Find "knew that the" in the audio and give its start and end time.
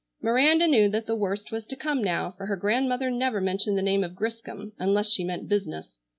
0.67-1.15